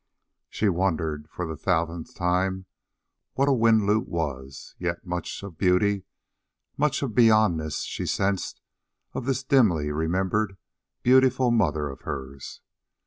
She 0.49 0.67
wondered, 0.67 1.29
for 1.29 1.45
the 1.45 1.55
thousandth 1.55 2.15
time, 2.15 2.65
what 3.35 3.47
a 3.47 3.51
windlute 3.53 4.07
was; 4.07 4.73
yet 4.79 5.05
much 5.05 5.43
of 5.43 5.59
beauty, 5.59 6.05
much 6.75 7.03
of 7.03 7.11
beyondness, 7.11 7.83
she 7.85 8.07
sensed 8.07 8.61
of 9.13 9.25
this 9.27 9.43
dimly 9.43 9.91
remembered 9.91 10.57
beautiful 11.03 11.51
mother 11.51 11.87
of 11.87 12.01
hers. 12.01 12.61